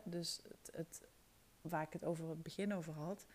dus 0.04 0.40
het, 0.48 0.70
het, 0.74 1.08
waar 1.60 1.82
ik 1.82 1.92
het 1.92 2.04
over 2.04 2.28
het 2.28 2.42
begin 2.42 2.74
over 2.74 2.92
had, 2.92 3.26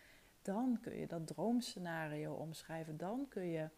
dan 0.42 0.78
kun 0.80 0.96
je 0.96 1.06
dat 1.06 1.26
droomscenario 1.26 2.34
omschrijven. 2.34 2.96
Dan 2.96 3.26
kun 3.28 3.46
je 3.46 3.68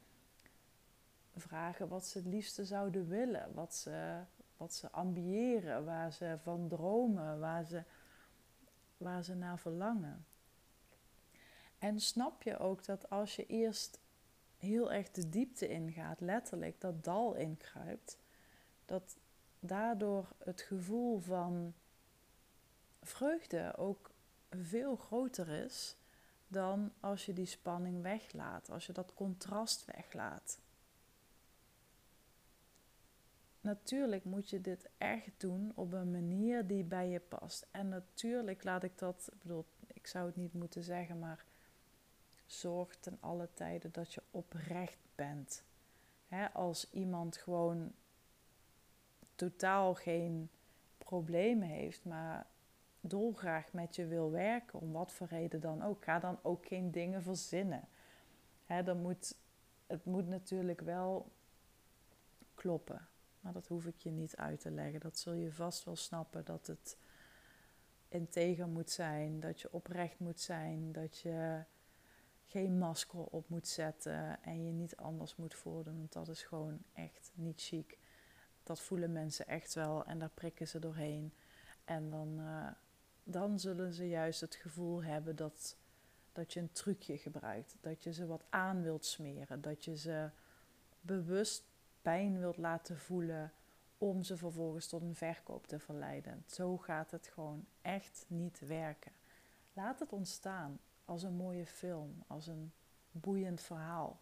vragen 1.34 1.88
wat 1.88 2.06
ze 2.06 2.18
het 2.18 2.26
liefste 2.26 2.64
zouden 2.64 3.08
willen, 3.08 3.54
wat 3.54 3.74
ze, 3.74 4.22
wat 4.58 4.74
ze 4.74 4.90
ambiëren, 4.90 5.84
waar 5.84 6.12
ze 6.12 6.36
van 6.42 6.68
dromen, 6.68 7.38
waar 7.38 7.64
ze, 7.64 7.82
waar 8.96 9.22
ze 9.24 9.34
naar 9.34 9.58
verlangen. 9.58 10.26
En 11.78 12.00
snap 12.00 12.42
je 12.42 12.58
ook 12.58 12.84
dat 12.84 13.10
als 13.10 13.36
je 13.36 13.46
eerst 13.46 14.00
heel 14.56 14.92
erg 14.92 15.10
de 15.10 15.28
diepte 15.28 15.68
ingaat, 15.68 16.20
letterlijk 16.20 16.80
dat 16.80 17.04
dal 17.04 17.34
inkruipt, 17.34 18.18
dat 18.84 19.16
daardoor 19.60 20.28
het 20.38 20.60
gevoel 20.60 21.18
van 21.18 21.74
vreugde 23.02 23.76
ook 23.76 24.10
veel 24.50 24.96
groter 24.96 25.48
is 25.48 25.96
dan 26.48 26.92
als 27.00 27.26
je 27.26 27.32
die 27.32 27.46
spanning 27.46 28.02
weglaat, 28.02 28.70
als 28.70 28.86
je 28.86 28.92
dat 28.92 29.14
contrast 29.14 29.84
weglaat. 29.84 30.58
Natuurlijk 33.60 34.24
moet 34.24 34.50
je 34.50 34.60
dit 34.60 34.88
echt 34.98 35.30
doen 35.36 35.72
op 35.74 35.92
een 35.92 36.10
manier 36.10 36.66
die 36.66 36.84
bij 36.84 37.08
je 37.08 37.20
past. 37.20 37.66
En 37.70 37.88
natuurlijk 37.88 38.64
laat 38.64 38.82
ik 38.82 38.98
dat, 38.98 39.28
ik 39.32 39.42
bedoel, 39.42 39.64
ik 39.86 40.06
zou 40.06 40.26
het 40.26 40.36
niet 40.36 40.52
moeten 40.52 40.82
zeggen, 40.82 41.18
maar 41.18 41.44
zorg 42.46 42.96
ten 42.96 43.16
alle 43.20 43.48
tijden 43.54 43.92
dat 43.92 44.14
je 44.14 44.22
oprecht 44.30 44.98
bent. 45.14 45.64
als 46.52 46.90
iemand 46.90 47.36
gewoon 47.36 47.92
totaal 49.34 49.94
geen 49.94 50.50
problemen 50.98 51.68
heeft, 51.68 52.04
maar 52.04 52.46
dolgraag 53.00 53.72
met 53.72 53.96
je 53.96 54.06
wil 54.06 54.30
werken, 54.30 54.80
om 54.80 54.92
wat 54.92 55.12
voor 55.12 55.26
reden 55.26 55.60
dan 55.60 55.82
ook, 55.82 56.04
ga 56.04 56.18
dan 56.18 56.38
ook 56.42 56.66
geen 56.66 56.90
dingen 56.90 57.22
verzinnen. 57.22 57.88
Hè, 58.64 58.82
dan 58.82 58.98
moet, 58.98 59.34
het 59.86 60.04
moet 60.04 60.28
natuurlijk 60.28 60.80
wel 60.80 61.32
kloppen. 62.54 63.08
Maar 63.40 63.52
dat 63.52 63.66
hoef 63.66 63.86
ik 63.86 63.98
je 63.98 64.10
niet 64.10 64.36
uit 64.36 64.60
te 64.60 64.70
leggen. 64.70 65.00
Dat 65.00 65.18
zul 65.18 65.32
je 65.32 65.52
vast 65.52 65.84
wel 65.84 65.96
snappen 65.96 66.44
dat 66.44 66.66
het 66.66 66.96
integer 68.08 68.68
moet 68.68 68.90
zijn, 68.90 69.40
dat 69.40 69.60
je 69.60 69.72
oprecht 69.72 70.18
moet 70.18 70.40
zijn, 70.40 70.92
dat 70.92 71.18
je 71.18 71.64
geen 72.46 72.78
masker 72.78 73.24
op 73.24 73.48
moet 73.48 73.68
zetten 73.68 74.42
en 74.42 74.64
je 74.64 74.72
niet 74.72 74.96
anders 74.96 75.36
moet 75.36 75.54
voordoen. 75.54 75.98
Want 75.98 76.12
dat 76.12 76.28
is 76.28 76.42
gewoon 76.42 76.78
echt 76.92 77.30
niet 77.34 77.62
chic. 77.62 77.98
Dat 78.62 78.80
voelen 78.80 79.12
mensen 79.12 79.46
echt 79.46 79.74
wel 79.74 80.04
en 80.04 80.18
daar 80.18 80.30
prikken 80.34 80.68
ze 80.68 80.78
doorheen. 80.78 81.32
En 81.84 82.10
dan, 82.10 82.40
uh, 82.40 82.70
dan 83.22 83.60
zullen 83.60 83.92
ze 83.92 84.08
juist 84.08 84.40
het 84.40 84.54
gevoel 84.54 85.02
hebben 85.02 85.36
dat, 85.36 85.76
dat 86.32 86.52
je 86.52 86.60
een 86.60 86.72
trucje 86.72 87.18
gebruikt. 87.18 87.76
Dat 87.80 88.02
je 88.02 88.12
ze 88.12 88.26
wat 88.26 88.44
aan 88.48 88.82
wilt 88.82 89.04
smeren. 89.04 89.60
Dat 89.60 89.84
je 89.84 89.96
ze 89.96 90.30
bewust 91.00 91.64
pijn 92.02 92.38
wilt 92.38 92.56
laten 92.56 92.98
voelen 92.98 93.52
om 93.98 94.22
ze 94.22 94.36
vervolgens 94.36 94.86
tot 94.86 95.02
een 95.02 95.16
verkoop 95.16 95.66
te 95.66 95.78
verleiden. 95.78 96.44
Zo 96.46 96.76
gaat 96.76 97.10
het 97.10 97.26
gewoon 97.26 97.66
echt 97.82 98.24
niet 98.28 98.60
werken. 98.60 99.12
Laat 99.72 100.00
het 100.00 100.12
ontstaan 100.12 100.80
als 101.04 101.22
een 101.22 101.34
mooie 101.34 101.66
film, 101.66 102.22
als 102.26 102.46
een 102.46 102.72
boeiend 103.10 103.60
verhaal. 103.60 104.20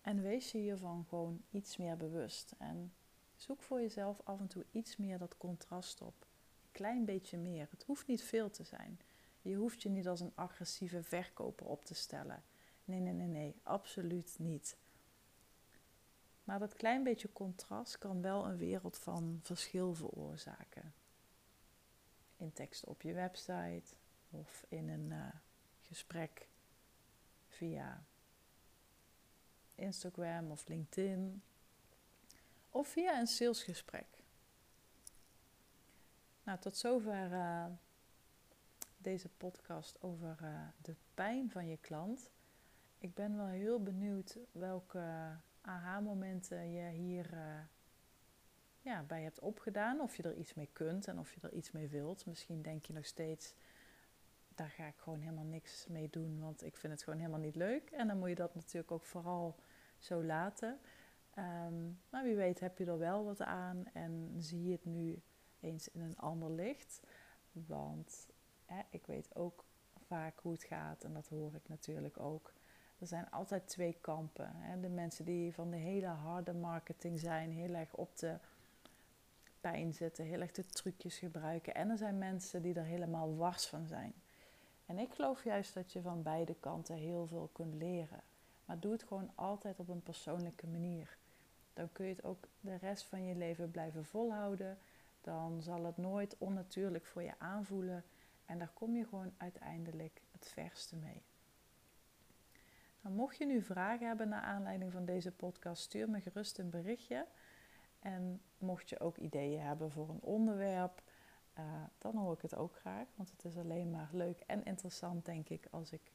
En 0.00 0.22
wees 0.22 0.52
je 0.52 0.58
hiervan 0.58 1.04
gewoon 1.08 1.42
iets 1.50 1.76
meer 1.76 1.96
bewust. 1.96 2.54
En 2.58 2.92
zoek 3.36 3.62
voor 3.62 3.80
jezelf 3.80 4.20
af 4.24 4.40
en 4.40 4.46
toe 4.46 4.64
iets 4.70 4.96
meer 4.96 5.18
dat 5.18 5.36
contrast 5.36 6.00
op. 6.00 6.14
Een 6.20 6.72
klein 6.72 7.04
beetje 7.04 7.38
meer. 7.38 7.66
Het 7.70 7.82
hoeft 7.82 8.06
niet 8.06 8.22
veel 8.22 8.50
te 8.50 8.64
zijn. 8.64 9.00
Je 9.42 9.54
hoeft 9.54 9.82
je 9.82 9.88
niet 9.88 10.08
als 10.08 10.20
een 10.20 10.32
agressieve 10.34 11.02
verkoper 11.02 11.66
op 11.66 11.84
te 11.84 11.94
stellen. 11.94 12.42
Nee, 12.84 13.00
nee, 13.00 13.12
nee, 13.12 13.26
nee, 13.26 13.54
absoluut 13.62 14.36
niet. 14.38 14.76
Maar 16.48 16.58
dat 16.58 16.74
klein 16.74 17.02
beetje 17.02 17.32
contrast 17.32 17.98
kan 17.98 18.22
wel 18.22 18.46
een 18.46 18.56
wereld 18.56 18.98
van 18.98 19.40
verschil 19.42 19.94
veroorzaken. 19.94 20.94
In 22.36 22.52
tekst 22.52 22.84
op 22.84 23.02
je 23.02 23.12
website 23.12 23.94
of 24.30 24.64
in 24.68 24.88
een 24.88 25.10
uh, 25.10 25.26
gesprek 25.80 26.48
via 27.46 28.04
Instagram 29.74 30.50
of 30.50 30.68
LinkedIn 30.68 31.42
of 32.70 32.88
via 32.88 33.18
een 33.18 33.26
salesgesprek. 33.26 34.24
Nou, 36.42 36.58
tot 36.58 36.76
zover 36.76 37.32
uh, 37.32 37.66
deze 38.96 39.28
podcast 39.28 40.02
over 40.02 40.38
uh, 40.42 40.68
de 40.82 40.94
pijn 41.14 41.50
van 41.50 41.66
je 41.66 41.76
klant. 41.76 42.30
Ik 42.98 43.14
ben 43.14 43.36
wel 43.36 43.46
heel 43.46 43.82
benieuwd 43.82 44.38
welke 44.52 45.36
aha-momenten 45.68 46.72
je 46.72 46.90
hier 46.90 47.32
uh, 47.32 47.60
ja, 48.80 49.02
bij 49.02 49.22
hebt 49.22 49.40
opgedaan. 49.40 50.00
Of 50.00 50.16
je 50.16 50.22
er 50.22 50.36
iets 50.36 50.54
mee 50.54 50.68
kunt 50.72 51.08
en 51.08 51.18
of 51.18 51.34
je 51.34 51.40
er 51.40 51.52
iets 51.52 51.70
mee 51.70 51.88
wilt. 51.88 52.26
Misschien 52.26 52.62
denk 52.62 52.86
je 52.86 52.92
nog 52.92 53.06
steeds, 53.06 53.54
daar 54.54 54.70
ga 54.70 54.86
ik 54.86 54.96
gewoon 54.96 55.20
helemaal 55.20 55.44
niks 55.44 55.86
mee 55.86 56.08
doen, 56.10 56.40
want 56.40 56.64
ik 56.64 56.76
vind 56.76 56.92
het 56.92 57.02
gewoon 57.02 57.18
helemaal 57.18 57.40
niet 57.40 57.56
leuk. 57.56 57.90
En 57.90 58.06
dan 58.06 58.18
moet 58.18 58.28
je 58.28 58.34
dat 58.34 58.54
natuurlijk 58.54 58.92
ook 58.92 59.04
vooral 59.04 59.56
zo 59.98 60.24
laten. 60.24 60.78
Um, 61.38 62.00
maar 62.10 62.22
wie 62.24 62.36
weet 62.36 62.60
heb 62.60 62.78
je 62.78 62.84
er 62.84 62.98
wel 62.98 63.24
wat 63.24 63.40
aan 63.40 63.86
en 63.92 64.34
zie 64.38 64.64
je 64.64 64.72
het 64.72 64.84
nu 64.84 65.22
eens 65.60 65.88
in 65.88 66.00
een 66.00 66.18
ander 66.18 66.50
licht. 66.50 67.00
Want 67.52 68.28
ik 68.90 69.06
weet 69.06 69.36
ook 69.36 69.64
vaak 70.06 70.38
hoe 70.38 70.52
het 70.52 70.64
gaat 70.64 71.04
en 71.04 71.12
dat 71.12 71.28
hoor 71.28 71.54
ik 71.54 71.68
natuurlijk 71.68 72.20
ook. 72.20 72.52
Er 72.98 73.06
zijn 73.06 73.30
altijd 73.30 73.68
twee 73.68 73.96
kampen. 74.00 74.50
Hè. 74.54 74.80
De 74.80 74.88
mensen 74.88 75.24
die 75.24 75.54
van 75.54 75.70
de 75.70 75.76
hele 75.76 76.06
harde 76.06 76.52
marketing 76.52 77.20
zijn, 77.20 77.52
heel 77.52 77.74
erg 77.74 77.94
op 77.94 78.18
de 78.18 78.38
pijn 79.60 79.94
zitten, 79.94 80.24
heel 80.24 80.40
erg 80.40 80.52
de 80.52 80.66
trucjes 80.66 81.18
gebruiken. 81.18 81.74
En 81.74 81.90
er 81.90 81.98
zijn 81.98 82.18
mensen 82.18 82.62
die 82.62 82.74
er 82.74 82.84
helemaal 82.84 83.36
wars 83.36 83.66
van 83.66 83.86
zijn. 83.86 84.12
En 84.86 84.98
ik 84.98 85.14
geloof 85.14 85.44
juist 85.44 85.74
dat 85.74 85.92
je 85.92 86.00
van 86.00 86.22
beide 86.22 86.54
kanten 86.60 86.96
heel 86.96 87.26
veel 87.26 87.48
kunt 87.52 87.74
leren. 87.74 88.20
Maar 88.64 88.78
doe 88.78 88.92
het 88.92 89.02
gewoon 89.02 89.30
altijd 89.34 89.78
op 89.78 89.88
een 89.88 90.02
persoonlijke 90.02 90.66
manier. 90.66 91.16
Dan 91.74 91.92
kun 91.92 92.06
je 92.06 92.14
het 92.14 92.24
ook 92.24 92.48
de 92.60 92.76
rest 92.76 93.04
van 93.04 93.24
je 93.24 93.34
leven 93.34 93.70
blijven 93.70 94.04
volhouden. 94.04 94.78
Dan 95.20 95.62
zal 95.62 95.84
het 95.84 95.96
nooit 95.96 96.36
onnatuurlijk 96.38 97.04
voor 97.04 97.22
je 97.22 97.38
aanvoelen. 97.38 98.04
En 98.46 98.58
daar 98.58 98.70
kom 98.74 98.96
je 98.96 99.04
gewoon 99.04 99.32
uiteindelijk 99.36 100.20
het 100.32 100.48
verste 100.48 100.96
mee. 100.96 101.22
Nou, 103.00 103.14
mocht 103.14 103.36
je 103.36 103.46
nu 103.46 103.62
vragen 103.62 104.06
hebben 104.06 104.28
naar 104.28 104.42
aanleiding 104.42 104.92
van 104.92 105.04
deze 105.04 105.32
podcast, 105.32 105.82
stuur 105.82 106.10
me 106.10 106.20
gerust 106.20 106.58
een 106.58 106.70
berichtje. 106.70 107.26
En 107.98 108.40
mocht 108.58 108.88
je 108.88 109.00
ook 109.00 109.16
ideeën 109.16 109.60
hebben 109.60 109.90
voor 109.90 110.08
een 110.08 110.22
onderwerp, 110.22 111.02
uh, 111.58 111.64
dan 111.98 112.16
hoor 112.16 112.32
ik 112.34 112.42
het 112.42 112.56
ook 112.56 112.76
graag. 112.76 113.06
Want 113.14 113.30
het 113.30 113.44
is 113.44 113.56
alleen 113.56 113.90
maar 113.90 114.08
leuk 114.12 114.40
en 114.46 114.64
interessant, 114.64 115.24
denk 115.24 115.48
ik, 115.48 115.66
als 115.70 115.92
ik 115.92 116.12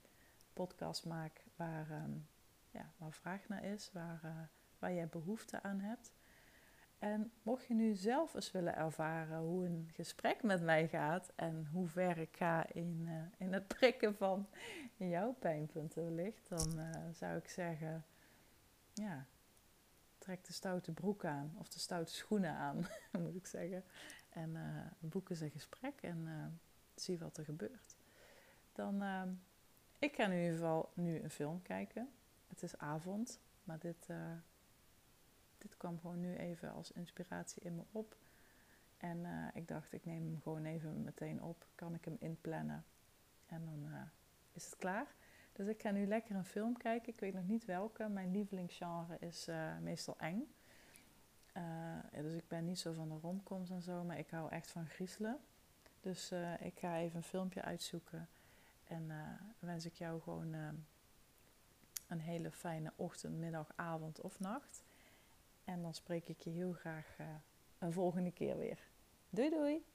podcast 0.54 1.06
maak 1.06 1.44
waar, 1.56 1.92
um, 1.92 2.28
ja, 2.70 2.92
waar 2.98 3.14
vraag 3.14 3.48
naar 3.48 3.64
is, 3.64 3.92
waar, 3.94 4.22
uh, 4.26 4.32
waar 4.80 4.94
jij 4.94 5.08
behoefte 5.08 5.62
aan 5.62 5.80
hebt. 5.80 6.14
En 7.04 7.32
mocht 7.42 7.66
je 7.66 7.74
nu 7.74 7.96
zelf 7.96 8.34
eens 8.34 8.52
willen 8.52 8.76
ervaren 8.76 9.40
hoe 9.40 9.66
een 9.66 9.90
gesprek 9.94 10.44
met 10.44 10.62
mij 10.62 10.88
gaat 10.88 11.32
en 11.36 11.68
hoe 11.72 11.88
ver 11.88 12.18
ik 12.18 12.36
ga 12.38 12.74
in, 12.74 13.02
uh, 13.06 13.22
in 13.38 13.54
het 13.54 13.68
prikken 13.68 14.16
van 14.16 14.48
jouw 14.98 15.34
pijnpunten 15.34 16.04
wellicht, 16.04 16.50
dan 16.50 16.80
uh, 16.80 16.90
zou 17.12 17.38
ik 17.38 17.50
zeggen, 17.50 18.06
ja, 18.94 19.26
trek 20.18 20.46
de 20.46 20.54
stoute 20.54 20.92
broek 20.92 21.26
aan 21.26 21.56
of 21.58 21.70
de 21.70 21.80
stoute 21.80 22.14
schoenen 22.14 22.54
aan, 22.56 22.86
moet 23.24 23.36
ik 23.36 23.48
zeggen. 23.48 23.84
En 24.30 24.50
uh, 24.56 24.86
boek 25.00 25.30
eens 25.30 25.42
een 25.42 25.52
gesprek 25.52 26.02
en 26.02 26.60
zie 26.96 27.20
wat 27.20 27.38
er 27.38 27.46
gebeurt. 27.46 27.96
Dan, 28.72 29.04
ik 30.00 30.16
ga 30.16 30.26
in 30.26 30.38
ieder 30.38 30.54
geval 30.54 30.92
nu 30.94 31.20
een 31.20 31.30
film 31.30 31.62
kijken. 31.62 32.10
Het 32.48 32.64
is 32.64 32.78
avond, 32.78 33.40
maar 33.64 33.80
dit 33.80 34.08
dit 35.64 35.78
kwam 35.78 36.00
gewoon 36.00 36.20
nu 36.20 36.36
even 36.36 36.72
als 36.72 36.92
inspiratie 36.92 37.62
in 37.64 37.76
me 37.76 37.84
op. 37.92 38.18
En 38.98 39.18
uh, 39.18 39.48
ik 39.54 39.68
dacht, 39.68 39.94
ik 39.94 40.06
neem 40.06 40.26
hem 40.26 40.42
gewoon 40.42 40.66
even 40.66 41.04
meteen 41.04 41.42
op. 41.42 41.68
Kan 41.76 41.94
ik 41.94 42.06
hem 42.06 42.16
inplannen? 42.20 42.86
En 43.46 43.66
dan 43.66 43.92
uh, 43.92 44.02
is 44.54 44.66
het 44.66 44.76
klaar. 44.76 45.08
Dus 45.54 45.68
ik 45.68 45.82
ga 45.82 45.92
nu 45.92 46.08
lekker 46.08 46.36
een 46.36 46.46
film 46.46 46.78
kijken. 46.78 47.14
Ik 47.14 47.20
weet 47.20 47.34
nog 47.34 47.48
niet 47.48 47.66
welke. 47.66 48.08
Mijn 48.08 48.32
lievelingsgenre 48.32 49.18
is 49.20 49.48
uh, 49.48 49.78
meestal 49.78 50.18
eng. 50.18 50.54
dus 52.12 52.36
ik 52.36 52.48
ben 52.48 52.66
niet 52.66 52.80
zo 52.80 52.94
van 52.94 53.10
de 53.10 53.18
romcoms 53.22 53.70
en 53.70 53.82
zo. 53.82 54.04
Maar 54.04 54.18
ik 54.18 54.30
hou 54.30 54.52
echt 54.52 54.72
van 54.72 54.88
griezelen. 54.88 55.40
Dus 56.02 56.32
ik 56.60 56.80
ga 56.80 56.98
even 56.98 57.18
een 57.18 57.24
filmpje 57.24 57.62
uitzoeken. 57.62 58.30
En 58.84 59.12
wens 59.60 59.86
ik 59.86 59.94
jou 59.94 60.22
gewoon 60.22 60.54
een 62.08 62.20
hele 62.20 62.52
fijne 62.52 62.94
ochtend, 62.96 63.38
middag, 63.38 63.72
avond 63.76 64.22
of 64.22 64.40
nacht. 64.40 64.84
En 65.64 65.82
dan 65.82 65.94
spreek 65.94 66.28
ik 66.28 66.42
je 66.42 66.50
heel 66.50 66.74
graag 66.74 67.18
uh, 67.20 67.28
een 67.78 67.94
volgende 67.94 68.32
keer 68.32 68.58
weer. 68.58 68.80
Doei 69.30 69.50
doei! 69.50 69.86